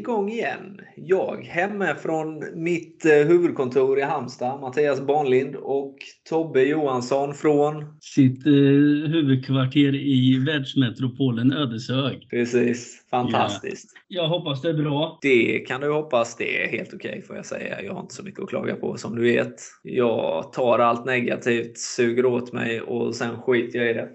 [0.00, 0.80] igång igen.
[0.96, 5.96] Jag hemma från mitt eh, huvudkontor i Halmstad, Mattias Barnlind och
[6.28, 12.26] Tobbe Johansson från sitt eh, huvudkvarter i världsmetropolen Ödeshög.
[12.30, 13.06] Precis.
[13.10, 13.92] Fantastiskt.
[14.08, 14.22] Ja.
[14.22, 15.18] Jag hoppas det är bra.
[15.22, 16.36] Det kan du hoppas.
[16.36, 17.82] Det är helt okej okay, får jag säga.
[17.82, 19.54] Jag har inte så mycket att klaga på som du vet.
[19.82, 24.08] Jag tar allt negativt, suger åt mig och sen skiter jag i det.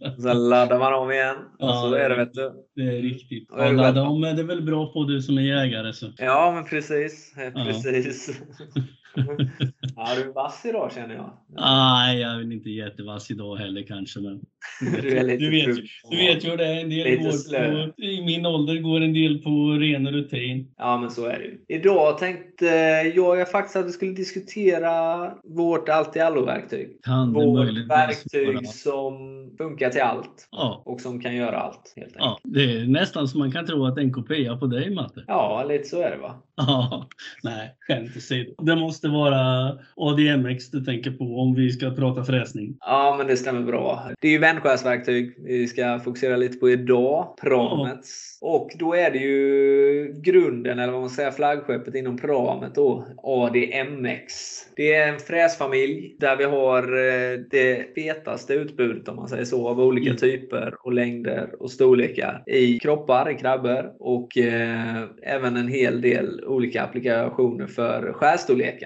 [0.21, 1.35] sen laddar man om igen.
[1.59, 2.51] Och så är det vet du.
[2.75, 3.49] Det är riktigt.
[3.51, 5.93] Ja, ladda om är det väl bra på du som är jägare.
[5.93, 6.11] Så.
[6.17, 7.33] Ja, men precis.
[7.65, 8.29] Precis.
[8.29, 8.81] ja,
[9.15, 11.31] du är vass idag känner jag.
[11.47, 14.19] Nej, jag är inte jättevass idag heller kanske.
[14.19, 14.41] Men...
[14.79, 15.77] du, lite du, vet,
[16.09, 16.81] du vet ju hur det är.
[16.81, 20.73] En del går på, I min ålder går en del på ren rutin.
[20.77, 21.77] Ja, men så är det ju.
[21.77, 22.65] Idag tänkte
[23.15, 26.89] jag faktiskt att vi skulle diskutera vårt allt i allo-verktyg.
[27.33, 29.13] Vårt verktyg som
[29.57, 30.47] funkar till allt.
[30.51, 30.83] Ja.
[30.85, 31.93] Och som kan göra allt.
[31.95, 32.25] Helt enkelt.
[32.25, 34.95] Ja, det är nästan så man kan tro att det är en kopia på dig,
[34.95, 35.23] Matte.
[35.27, 36.43] Ja, lite så är det va?
[36.55, 37.07] Ja,
[37.43, 38.53] nej, skämt åsido.
[38.63, 42.77] Det måste vara ADMX du tänker på om vi ska prata fräsning.
[42.79, 44.09] Ja, men det stämmer bra.
[44.21, 47.37] Det är ju vändskärsverktyg vi ska fokusera lite på idag.
[47.41, 48.39] Pramets.
[48.41, 48.47] Ja.
[48.47, 54.33] Och då är det ju grunden, eller vad man säger, flaggskeppet inom Pramet då, ADMX.
[54.75, 59.67] Det är en fräsfamilj där vi har eh, det fetaste utbudet om man säger så
[59.67, 60.17] av olika mm.
[60.17, 66.43] typer och längder och storlekar i kroppar, i krabbor och eh, även en hel del
[66.45, 68.13] olika applikationer för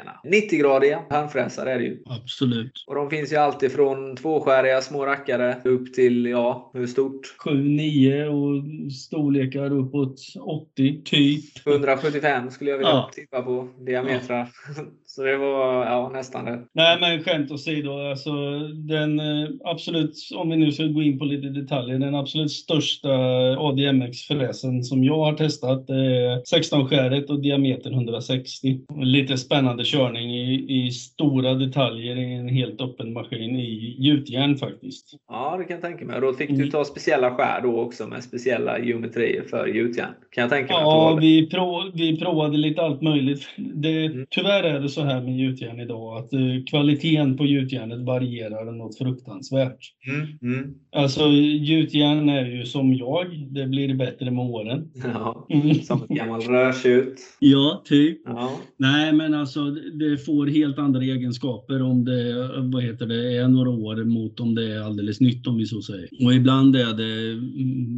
[0.06, 0.20] skärstorlekarna.
[0.24, 2.04] 90-gradiga handfräsar är det ju.
[2.06, 2.84] Absolut.
[2.88, 7.36] Och de finns ju alltid från tvåskäriga små rackare upp till, ja, hur stort?
[7.46, 11.68] 7-9 och storlekar uppåt 80 typ.
[11.68, 13.12] 175 skulle jag vilja ja.
[13.14, 14.50] tippa på diametrar.
[14.78, 14.84] Ja.
[15.16, 16.60] Så det var ja, nästan det.
[16.74, 18.10] Nej, men skämt åsido.
[18.10, 18.32] Alltså,
[18.74, 23.10] den eh, absolut, om vi nu ska gå in på lite detaljer, den absolut största
[23.58, 28.80] ADMX-fräsen som jag har testat är 16-skäret och diameter 160.
[28.96, 35.12] Lite spännande körning i, i stora detaljer i en helt öppen maskin i gjutjärn faktiskt.
[35.30, 36.22] Ja, det kan jag tänka mig.
[36.22, 36.70] Då fick du mm.
[36.70, 40.14] ta speciella skär då också med speciella geometrier för gjutjärn.
[40.32, 40.82] Kan jag tänka mig.
[40.82, 43.50] Ja, vi, prov, vi provade lite allt möjligt.
[43.58, 44.26] Det, mm.
[44.30, 48.98] Tyvärr är det så här med gjutjärn idag att uh, kvaliteten på gjutjärnet varierar något
[48.98, 49.80] fruktansvärt.
[50.08, 50.74] Mm, mm.
[50.96, 54.92] Alltså gjutjärn är ju som jag, det blir bättre med åren.
[55.14, 55.76] Ja, mm.
[55.76, 57.20] som ett gammalt rödtjut.
[57.40, 58.22] ja, typ.
[58.26, 58.60] Ja.
[58.78, 63.70] Nej, men alltså det får helt andra egenskaper om det, vad heter det är några
[63.70, 66.10] år mot om det är alldeles nytt om vi så säger.
[66.26, 67.36] Och ibland är det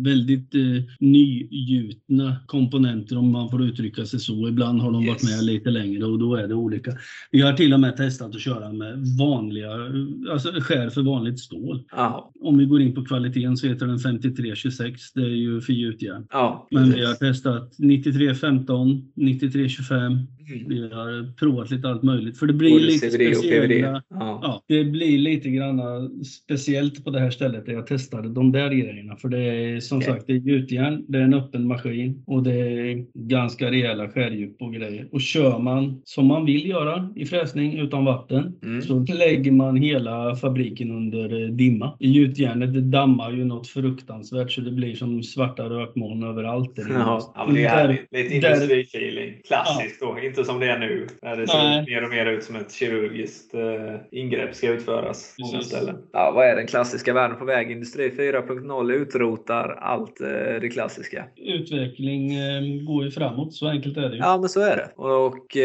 [0.10, 4.48] väldigt eh, nygjutna komponenter om man får uttrycka sig så.
[4.48, 5.10] Ibland har de yes.
[5.10, 6.92] varit med lite längre och då är det olika.
[7.32, 9.72] Vi har till och med testat att köra med vanliga,
[10.32, 11.84] alltså skär för vanligt stål.
[11.92, 12.32] Ja.
[12.42, 15.14] Om vi går in på kvaliteten så heter den 5326.
[15.14, 16.28] Det är ju för gjutjärn.
[16.32, 20.28] Ja, Men vi har testat 9315, 9325.
[20.50, 20.70] Mm.
[20.70, 22.40] Vi har provat lite allt möjligt.
[22.40, 24.04] För det blir Både lite speciella.
[24.10, 24.40] Ja.
[24.44, 24.64] ja.
[24.68, 25.82] det blir lite grann
[26.24, 29.16] speciellt på det här stället där jag testade de där grejerna.
[29.16, 30.14] För det är som okay.
[30.14, 34.62] sagt det är gjutjärn, det är en öppen maskin och det är ganska rejäla skärdjup
[34.62, 35.08] och grejer.
[35.12, 38.82] Och kör man som man vill göra i fräsning utan vatten mm.
[38.82, 41.98] så lägger man hela fabriken under eh, dimma.
[42.00, 46.72] I gjutjärnet det dammar ju något fruktansvärt så det blir som svarta rökmoln överallt.
[46.90, 48.08] Ja, ja men det är härligt.
[48.12, 49.34] Lite industrifeeling.
[49.48, 50.16] Klassiskt ja.
[50.16, 51.08] då, inte som det är nu.
[51.22, 53.62] När det ser mer och mer ut som ett kirurgiskt uh,
[54.12, 55.96] ingrepp ska utföras på många ställen.
[56.14, 57.72] Ja, vad är den klassiska världen på väg?
[57.72, 61.26] Industri 4.0 utrotar allt uh, det klassiska.
[61.36, 64.22] Utveckling uh, går ju framåt, så enkelt är det ju.
[64.22, 64.90] Ja, men så är det.
[64.96, 65.58] Och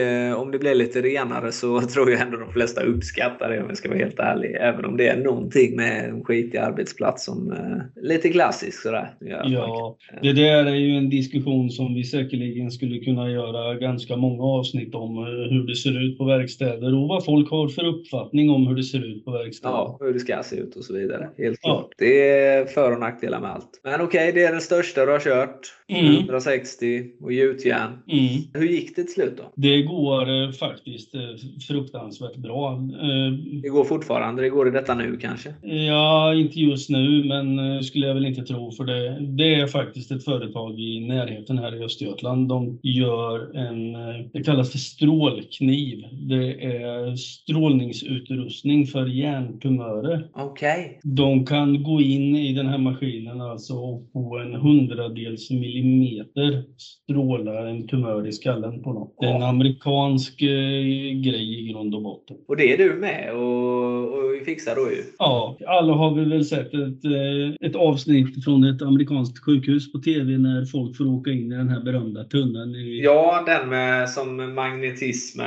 [0.43, 3.77] om det blir lite renare så tror jag ändå de flesta uppskattar det om jag
[3.77, 4.57] ska vara helt ärlig.
[4.61, 9.15] Även om det är någonting med en skitig arbetsplats som eh, lite klassisk sådär.
[9.21, 14.43] Ja, det där är ju en diskussion som vi säkerligen skulle kunna göra ganska många
[14.43, 18.51] avsnitt om eh, hur det ser ut på verkstäder och vad folk har för uppfattning
[18.51, 19.75] om hur det ser ut på verkstäder.
[19.75, 21.29] Ja, hur det ska se ut och så vidare.
[21.39, 21.69] Helt ja.
[21.69, 21.93] klart.
[21.99, 23.81] Det är för och nackdelar med allt.
[23.85, 25.61] Men okej, okay, det är den största du har kört.
[25.89, 26.15] Mm.
[26.15, 27.91] 160 och gjutjärn.
[28.09, 28.43] Mm.
[28.55, 29.53] Hur gick det till slut då?
[29.57, 30.51] Det går eh,
[30.93, 31.21] faktiskt eh,
[31.69, 32.73] fruktansvärt bra.
[32.73, 34.43] Eh, det går fortfarande?
[34.43, 35.55] Det går i detta nu kanske?
[35.63, 38.73] Ja, inte just nu, men eh, skulle jag väl inte tro.
[38.73, 42.49] För det, det är faktiskt ett företag i närheten här i Östergötland.
[42.49, 43.93] De gör en,
[44.33, 46.05] det kallas för strålkniv.
[46.13, 50.29] Det är strålningsutrustning för hjärntumörer.
[50.35, 50.99] Okej.
[51.01, 51.13] Okay.
[51.15, 57.69] De kan gå in i den här maskinen alltså och på en hundradels millimeter stråla
[57.69, 59.15] en tumör i skallen på något.
[59.21, 60.43] Det är en amerikansk
[61.23, 62.37] grej i grund och botten.
[62.49, 65.03] Och det är du med och, och fixar då ju?
[65.19, 69.99] Ja, alla har vi väl sett ett, eh, ett avsnitt från ett amerikanskt sjukhus på
[69.99, 72.75] TV när folk får åka in i den här berömda tunneln.
[72.75, 73.03] I...
[73.05, 75.41] Ja, den med som magnetism.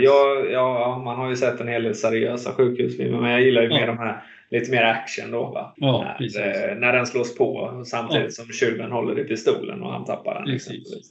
[0.00, 3.68] Ja, ja, man har ju sett en hel del seriösa sjukhusfilmer men jag gillar ju
[3.68, 3.74] ja.
[3.74, 4.22] mer de här
[4.52, 5.38] lite mer action då.
[5.38, 5.74] Va?
[5.76, 8.44] Ja, när, när den slås på samtidigt ja.
[8.44, 10.58] som tjuven håller i pistolen och han tappar den.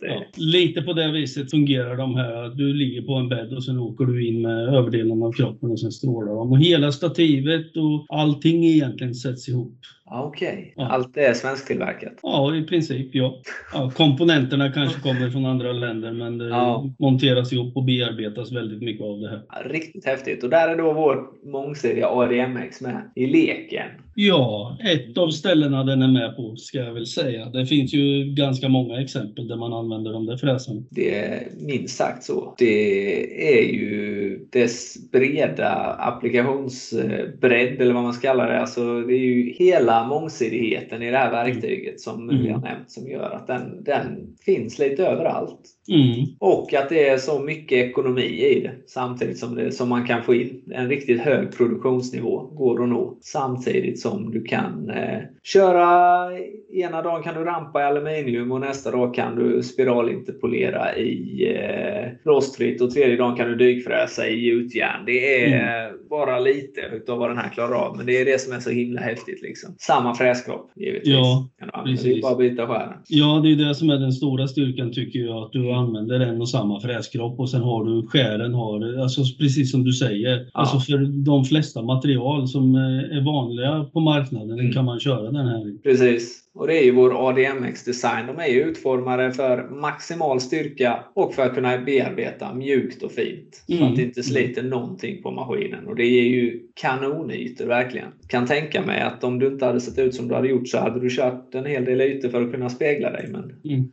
[0.02, 0.24] Ja.
[0.36, 2.50] Lite på det viset fungerar de här.
[2.56, 5.80] Du ligger på en bädd och sen åker du in med överdelen av kroppen och
[5.80, 6.52] sen strålar de.
[6.52, 9.80] Och hela stativet och allting egentligen sätts ihop.
[10.14, 10.90] Okej, okay.
[10.90, 12.14] allt är svensktillverkat?
[12.22, 13.42] Ja, i princip ja.
[13.74, 13.92] ja.
[13.96, 16.90] Komponenterna kanske kommer från andra länder men det ja.
[17.00, 19.42] monteras ihop och bearbetas väldigt mycket av det här.
[19.50, 20.44] Ja, riktigt häftigt.
[20.44, 23.88] Och där är då vår mångsidiga ADMX med i leken.
[24.16, 27.46] Ja, ett av ställena den är med på ska jag väl säga.
[27.46, 30.88] Det finns ju ganska många exempel där man använder de där fräsen.
[30.90, 32.56] Det är minst sagt så.
[32.58, 38.60] Det är ju dess breda applikationsbredd eller vad man ska kalla det.
[38.60, 42.44] Alltså, det är ju hela mångsidigheten i det här verktyget som mm.
[42.44, 45.60] vi har nämnt som gör att den, den finns lite överallt.
[45.90, 46.26] Mm.
[46.40, 50.24] Och att det är så mycket ekonomi i det samtidigt som, det, som man kan
[50.24, 56.28] få in en riktigt hög produktionsnivå går att nå samtidigt som du kan eh, köra
[56.74, 62.30] ena dagen kan du rampa i aluminium och nästa dag kan du spiralinterpolera i eh,
[62.30, 65.06] rostfritt och tredje dagen kan du dykfräsa i gjutjärn.
[65.06, 66.00] Det är mm.
[66.10, 68.70] bara lite utav vad den här klarar av men det är det som är så
[68.70, 69.42] himla häftigt.
[69.42, 69.76] Liksom.
[69.80, 71.14] Samma fräskropp givetvis.
[71.14, 71.50] Ja,
[71.84, 72.04] precis.
[72.04, 72.94] Det är bara att byta skären.
[73.08, 75.44] Ja, det är det som är den stora styrkan tycker jag.
[75.44, 79.72] Att du använder en och samma fräskropp och sen har du skären har, alltså precis
[79.72, 80.38] som du säger.
[80.54, 80.60] Ja.
[80.60, 84.72] Alltså för de flesta material som är vanliga på marknaden mm.
[84.72, 85.78] kan man köra den här i.
[85.78, 86.42] Precis.
[86.54, 88.28] Och det är ju vår ADMX-design.
[88.28, 93.64] De är ju utformade för maximal styrka och för att kunna bearbeta mjukt och fint.
[93.68, 93.88] Så mm.
[93.88, 95.88] att det inte sliter någonting på maskinen.
[95.88, 98.12] Och det ger ju kanonytor verkligen.
[98.28, 100.78] Kan tänka mig att om du inte hade sett ut som du hade gjort så
[100.78, 103.30] hade du kört en hel del ytor för att kunna spegla dig.
[103.32, 103.92] Men mm.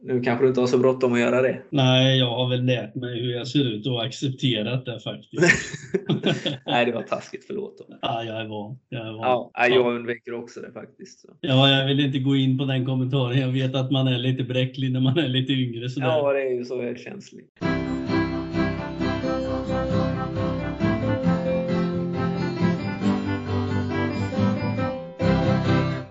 [0.03, 1.61] nu kanske du inte har så bråttom att göra det.
[1.69, 5.43] Nej, jag har väl lärt mig hur jag ser ut och accepterat det faktiskt.
[6.65, 7.43] Nej, det var taskigt.
[7.47, 7.87] Förlåt.
[8.01, 8.79] Ja, jag är van.
[8.89, 9.49] Jag, är van.
[9.53, 11.19] Ja, jag undviker också det faktiskt.
[11.19, 11.27] Så.
[11.41, 13.39] Ja, jag vill inte gå in på den kommentaren.
[13.39, 15.89] Jag vet att man är lite bräcklig när man är lite yngre.
[15.89, 16.07] Sådär.
[16.07, 17.49] Ja, det är ju så känsligt.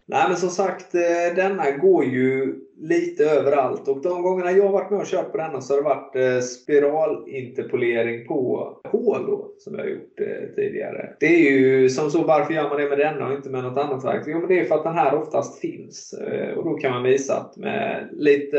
[0.06, 3.88] Nej, men som sagt, eh, denna går ju lite överallt.
[3.88, 6.16] Och de gångerna jag har varit med och kört på denna så har det varit
[6.16, 11.16] eh, spiralinterpolering på hål då, som jag har gjort eh, tidigare.
[11.20, 13.78] Det är ju som så, varför gör man det med denna och inte med något
[13.78, 14.34] annat verktyg?
[14.34, 16.12] Jo, men det är för att den här oftast finns.
[16.12, 18.56] Eh, och då kan man visa att med lite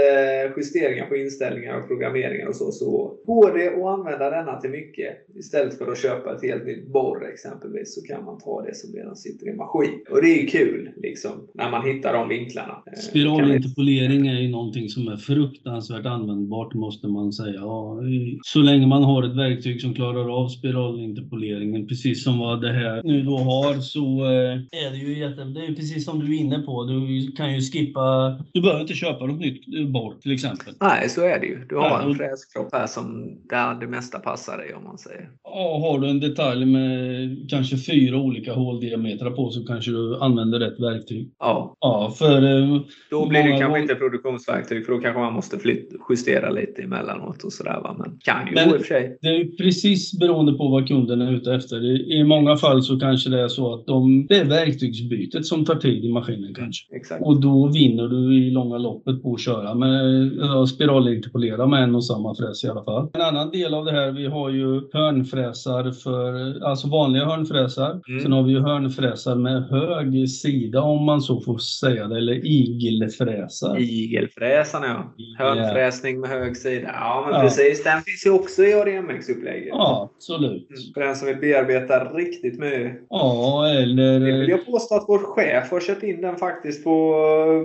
[0.57, 5.17] justeringar på inställningar och programmeringar och så, så går det att använda denna till mycket.
[5.35, 8.93] Istället för att köpa ett helt nytt borr exempelvis så kan man ta det som
[8.93, 10.05] redan sitter i maskin.
[10.09, 12.83] Och det är ju kul liksom, när man hittar de vinklarna.
[12.87, 17.55] Eh, spiralinterpolering Sortering är ju någonting som är fruktansvärt användbart måste man säga.
[17.55, 17.99] Ja,
[18.43, 23.01] så länge man har ett verktyg som klarar av spiralinterpoleringen, precis som vad det här
[23.03, 25.43] nu då har, så eh, är det ju jätte...
[25.43, 26.83] Det är ju precis som du är inne på.
[26.83, 28.37] Du kan ju skippa...
[28.53, 30.73] Du behöver inte köpa något nytt borr till exempel.
[30.79, 31.65] Nej, så är det ju.
[31.69, 35.29] Du har ja, en fräskropp här som där det mesta passar dig om man säger.
[35.43, 40.59] Ja, har du en detalj med kanske fyra olika håldiametrar på så kanske du använder
[40.59, 41.31] rätt verktyg.
[41.39, 41.75] Ja.
[41.79, 42.35] Ja, för...
[42.35, 46.81] Eh, då blir det kanske inte produktionsverktyg för då kanske man måste flytta, justera lite
[46.81, 47.79] emellanåt och sådär.
[47.83, 47.95] Va?
[47.99, 49.17] Men kan ju Men i och för sig.
[49.21, 52.11] Det är precis beroende på vad kunden är ute efter.
[52.11, 55.75] I många fall så kanske det är så att de, det är verktygsbytet som tar
[55.75, 56.95] tid i maskinen kanske.
[56.95, 57.25] Exakt.
[57.25, 60.31] Och då vinner du i långa loppet på att köra med
[60.69, 63.09] spiralinterpolera med en och samma fräs i alla fall.
[63.13, 68.01] En annan del av det här, vi har ju hörnfräsar för, alltså vanliga hörnfräsar.
[68.07, 68.21] Mm.
[68.21, 72.45] Sen har vi ju hörnfräsar med hög sida om man så får säga det, eller
[72.45, 73.77] igelfräsar.
[73.91, 75.45] Igelfräsarna ja.
[75.45, 76.89] Hörnfräsning med hög sida.
[76.93, 77.41] Ja, men ja.
[77.41, 77.83] precis.
[77.83, 79.67] Den finns ju också i ADMX-upplägget.
[79.67, 80.69] Ja, absolut.
[80.69, 80.81] Mm.
[80.93, 82.91] För den som vill bearbeta riktigt mycket.
[83.09, 84.19] Ja, eller...
[84.19, 87.13] Det vill jag påstå att vår chef har köpt in den faktiskt på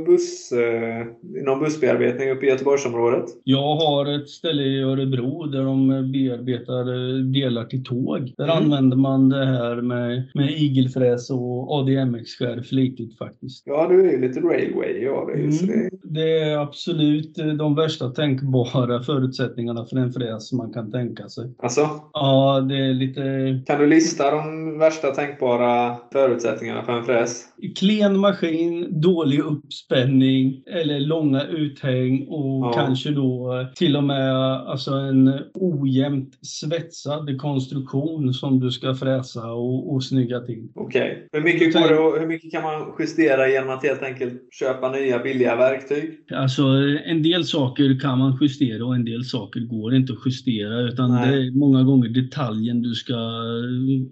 [0.06, 1.06] buss, eh,
[1.44, 3.24] någon bussbearbetning uppe i Göteborgsområdet.
[3.44, 8.32] Jag har ett ställe i Örebro där de bearbetar eh, delar till tåg.
[8.36, 8.56] Där mm.
[8.56, 13.62] använder man det här med, med igelfräs och ADMX-skär flitigt faktiskt.
[13.66, 15.02] Ja, du är ju lite railway.
[15.02, 20.72] Ja, det är mm det är absolut de värsta tänkbara förutsättningarna för en fräs man
[20.72, 21.54] kan tänka sig.
[21.58, 21.88] Alltså?
[22.12, 23.22] Ja, det är lite...
[23.66, 27.44] Kan du lista de värsta tänkbara förutsättningarna för en fräs?
[27.76, 32.72] Klen maskin, dålig uppspänning eller långa uthäng och ja.
[32.72, 39.94] kanske då till och med alltså en ojämnt svetsad konstruktion som du ska fräsa och,
[39.94, 40.68] och snygga till.
[40.74, 41.28] Okej.
[41.32, 41.40] Okay.
[41.40, 46.05] Hur, hur mycket kan man justera genom att helt enkelt köpa nya billiga verktyg?
[46.34, 46.62] Alltså
[47.04, 51.14] en del saker kan man justera och en del saker går inte att justera utan
[51.14, 51.30] Nej.
[51.30, 53.16] det är många gånger detaljen du ska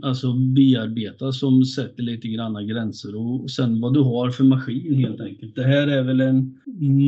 [0.02, 5.20] alltså, bearbeta som sätter lite granna gränser och sen vad du har för maskin helt
[5.20, 5.54] enkelt.
[5.54, 6.58] Det här är väl en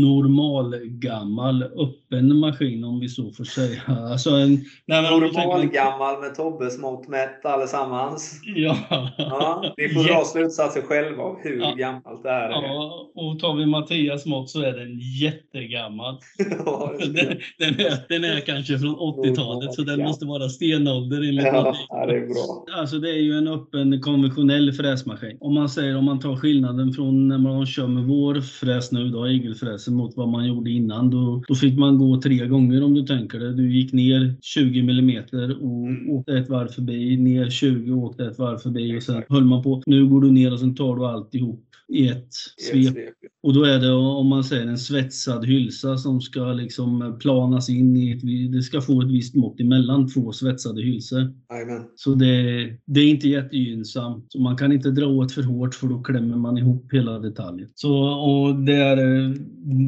[0.03, 3.83] normal gammal öppen maskin om vi så får säga.
[3.87, 8.41] Alltså en, nej, normal gammal med Tobbes mått mätt allesammans.
[8.45, 8.77] Ja.
[9.19, 9.75] ja.
[9.77, 11.75] Ni får dra slutsatser själva av hur ja.
[11.75, 12.63] gammalt det här är.
[12.63, 16.19] Ja, och tar vi Mattias mått så är den jättegammal.
[16.67, 21.45] ja, den, den, är, den är kanske från 80-talet så den måste vara stenålder enligt
[21.45, 22.65] ja, ja, det är bra.
[22.81, 25.37] Alltså det är ju en öppen konventionell fräsmaskin.
[25.41, 29.09] Om man säger om man tar skillnaden från när man kör med vår fräs nu
[29.09, 31.11] då, igelfräsen mot vad man gjorde innan.
[31.11, 33.53] Då, då fick man gå tre gånger om du tänker det.
[33.53, 35.25] Du gick ner 20 mm
[35.61, 36.11] och mm.
[36.11, 39.63] åkte ett varv förbi, ner 20 och åkte ett varv förbi och sen höll man
[39.63, 39.83] på.
[39.87, 42.95] Nu går du ner och sen tar du alltihop i ett svep.
[43.47, 47.97] Och då är det om man säger en svetsad hylsa som ska liksom planas in
[47.97, 51.21] i ett, det ska få ett visst mått emellan två svetsade hylsor.
[51.21, 51.85] Amen.
[51.95, 52.27] Så det,
[52.85, 54.27] det är inte jättegynnsamt.
[54.29, 57.69] Så man kan inte dra åt för hårt för då klämmer man ihop hela detaljen.
[57.75, 58.97] Så, och det är,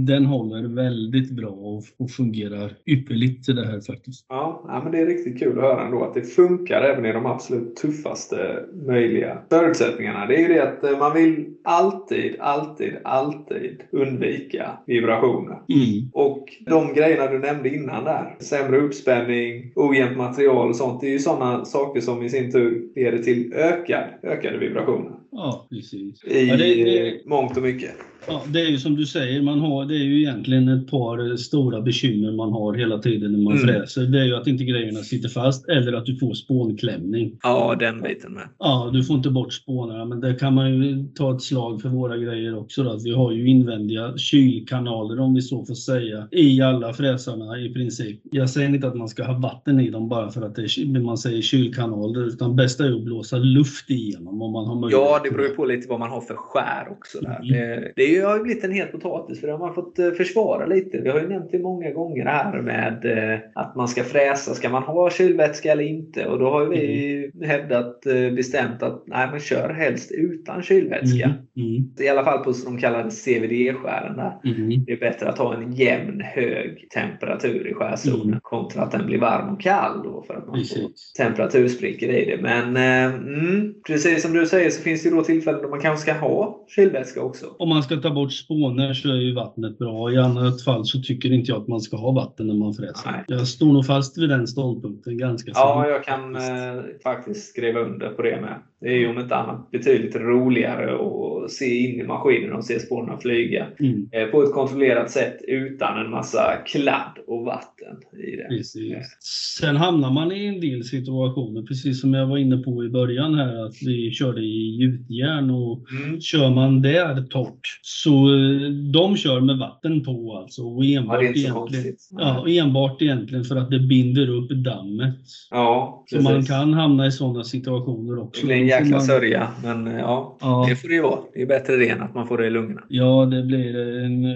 [0.06, 4.26] den håller väldigt bra och, och fungerar ypperligt till det här faktiskt.
[4.28, 7.12] Ja, ja, men det är riktigt kul att höra ändå att det funkar även i
[7.12, 10.26] de absolut tuffaste möjliga förutsättningarna.
[10.26, 13.47] Det är ju det att eh, man vill alltid, alltid, alltid
[13.90, 15.58] undvika vibrationer.
[15.68, 16.10] Mm.
[16.12, 21.10] Och de grejerna du nämnde innan där, sämre uppspänning, ojämnt material och sånt, det är
[21.10, 25.12] ju sådana saker som i sin tur leder till ökad, ökade vibrationer.
[25.32, 26.24] Ja, precis.
[26.24, 27.90] I ja, det, det, mångt och mycket.
[28.26, 31.36] Ja, det är ju som du säger, man har, det är ju egentligen ett par
[31.36, 33.66] stora bekymmer man har hela tiden när man mm.
[33.66, 34.02] fräser.
[34.02, 37.38] Det är ju att inte grejerna sitter fast eller att du får spånklämning.
[37.42, 38.48] Ja, den biten med.
[38.58, 41.88] Ja, du får inte bort spånarna, men där kan man ju ta ett slag för
[41.88, 42.82] våra grejer också.
[42.82, 42.98] Då.
[43.04, 48.20] Vi har ju invändiga kylkanaler om vi så får säga i alla fräsarna i princip.
[48.22, 51.00] Jag säger inte att man ska ha vatten i dem bara för att det är,
[51.00, 55.06] man säger kylkanaler, utan bästa är att blåsa luft igenom om man har möjlighet.
[55.06, 57.20] Ja, det beror ju på lite vad man har för skär också.
[57.20, 57.40] Där.
[57.42, 57.52] Mm.
[57.52, 60.10] Det, det ju, har ju blivit en het potatis för det har man fått eh,
[60.10, 61.00] försvara lite.
[61.00, 64.54] Vi har ju nämnt det många gånger här med eh, att man ska fräsa.
[64.54, 66.26] Ska man ha kylvätska eller inte?
[66.26, 67.50] Och då har vi mm.
[67.50, 71.24] hävdat eh, bestämt att nej, men kör helst utan kylvätska.
[71.24, 71.38] Mm.
[71.56, 71.90] Mm.
[72.00, 74.20] I alla fall på de kallade CVD-skären.
[74.44, 74.84] Mm.
[74.84, 78.40] Det är bättre att ha en jämn hög temperatur i skärzonen mm.
[78.42, 80.02] kontra att den blir varm och kall.
[80.04, 80.78] Då för att man Precis.
[80.78, 82.42] får temperatursprickor i det.
[82.42, 86.20] Men mm, precis som du säger så finns det då tillfällen då man kanske ska
[86.20, 87.46] ha kylvätska också.
[87.58, 90.12] Om man ska ta bort spåner så är ju vattnet bra.
[90.12, 93.10] I annat fall så tycker inte jag att man ska ha vatten när man fräser.
[93.10, 93.24] Nej.
[93.26, 98.10] Jag står nog fast vid den ståndpunkten ganska Ja, jag kan eh, faktiskt skriva under
[98.10, 98.62] på det med.
[98.80, 102.80] Det är ju om inte annat betydligt roligare att se in i maskinen och se
[102.80, 104.08] spåren flyga mm.
[104.12, 108.48] Eh, på ett kontrollerat sätt utan en massa kladd och vatten i det.
[108.48, 109.16] Precis.
[109.58, 113.34] Sen hamnar man i en del situationer, precis som jag var inne på i början
[113.34, 116.20] här, att vi körde i gjutjärn och mm.
[116.20, 120.62] kör man där torrt så eh, de kör med vatten på alltså.
[120.62, 125.16] Och enbart, ja, egentligen, ja, enbart egentligen för att det binder upp dammet.
[125.50, 128.46] Ja, så man kan hamna i sådana situationer också.
[128.46, 129.02] Det jäkla man...
[129.02, 131.20] sörja, men eh, ja, ja, det får det ju vara.
[131.34, 132.82] Det är bättre det än att man får det i lungorna.
[132.88, 134.26] Ja, det blir en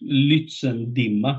[0.00, 1.34] Lützendimma.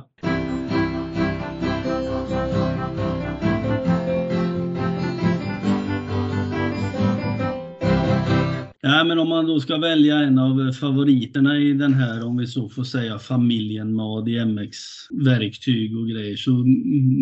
[8.97, 12.47] Nej, men om man då ska välja en av favoriterna i den här, om vi
[12.47, 16.35] så får säga, familjen med ADMX-verktyg och grejer.
[16.35, 16.51] Så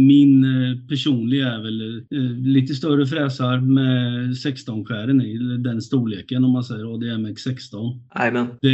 [0.07, 6.51] min eh, personliga är väl eh, lite större fräsar med 16-skären i, den storleken om
[6.51, 7.99] man säger ADMX 16.
[8.09, 8.47] Amen.
[8.61, 8.69] Det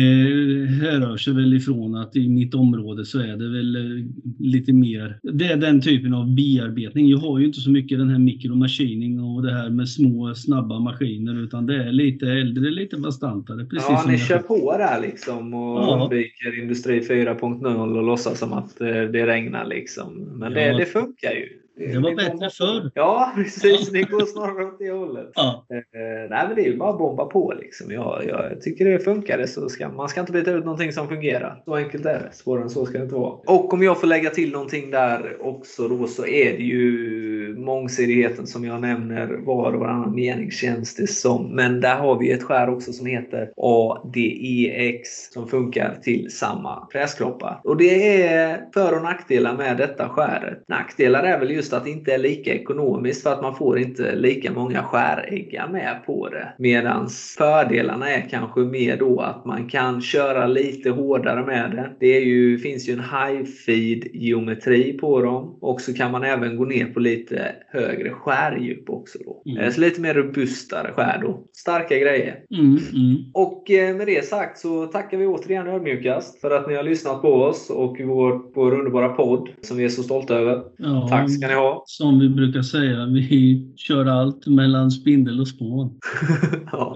[0.66, 4.06] härrör sig väl ifrån att i mitt område så är det väl eh,
[4.40, 7.10] lite mer, det är den typen av bearbetning.
[7.10, 10.80] Jag har ju inte så mycket den här mikromaskining och det här med små snabba
[10.80, 13.66] maskiner utan det är lite äldre lite bastantare.
[13.66, 16.00] Precis ja, ni kör på där liksom och ja.
[16.02, 20.14] undviker Industri 4.0 och låtsas som att eh, det regnar liksom.
[20.16, 20.78] Men det, ja.
[20.78, 21.61] det funkar ju.
[21.76, 22.92] Det var bättre förr.
[22.96, 23.90] Ja, precis.
[23.90, 25.32] Det går snarare åt det hållet.
[25.36, 25.66] Ja.
[25.70, 27.54] Eh, nej, men det är ju bara att bomba på.
[27.60, 27.92] Liksom.
[27.92, 29.46] Jag, jag tycker det funkar.
[29.46, 31.62] Så ska, man ska inte byta ut någonting som fungerar.
[31.66, 32.30] Så enkelt är det.
[32.32, 33.34] Svårare än så ska det inte vara.
[33.46, 38.48] Och om jag får lägga till någonting där också då så är det ju mångsidigheten
[38.48, 39.28] som jag nämner.
[39.46, 41.56] Var och varannan mening känns det som.
[41.56, 47.62] Men där har vi ett skär också som heter ADEX som funkar till samma fräskroppar.
[47.64, 50.64] Och det är för och nackdelar med detta skäret.
[50.68, 54.16] Nackdelar är väl just att det inte är lika ekonomiskt för att man får inte
[54.16, 56.54] lika många skäräggar med på det.
[56.58, 61.90] Medans fördelarna är kanske mer då att man kan köra lite hårdare med det.
[62.00, 66.58] Det ju, finns ju en high feed geometri på dem och så kan man även
[66.58, 69.20] gå ner på lite högre skärdjup också.
[69.26, 69.44] Då.
[69.46, 69.64] Mm.
[69.64, 71.48] Eh, så lite mer robustare skär då.
[71.54, 72.40] Starka grejer.
[72.52, 73.16] Mm, mm.
[73.34, 77.22] Och eh, med det sagt så tackar vi återigen ödmjukast för att ni har lyssnat
[77.22, 80.64] på oss och vår, vår underbara podd som vi är så stolta över.
[80.78, 81.84] Ja, Tack ska ni ha!
[81.86, 86.00] Som vi brukar säga, vi kör allt mellan spindel och spån.
[86.72, 86.96] ja.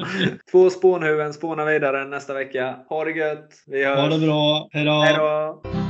[0.51, 2.75] Två spånhuvuden spånar vidare nästa vecka.
[2.89, 3.49] Ha det gött!
[3.67, 3.99] Vi hörs!
[3.99, 4.69] Ha det bra!
[4.71, 4.91] Hejdå!
[4.91, 5.84] Hejdå.